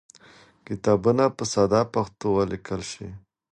کتابونه 0.67 1.23
باید 1.27 1.35
په 1.37 1.43
ساده 1.53 1.81
پښتو 1.93 2.25
ولیکل 2.37 2.81
شي. 2.91 3.07